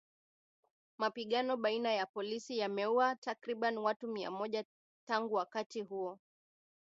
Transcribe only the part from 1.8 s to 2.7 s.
ya polisi